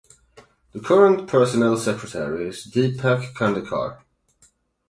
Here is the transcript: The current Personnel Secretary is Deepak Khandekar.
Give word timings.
The 0.71 0.79
current 0.79 1.27
Personnel 1.27 1.77
Secretary 1.77 2.47
is 2.47 2.65
Deepak 2.65 3.33
Khandekar. 3.35 4.01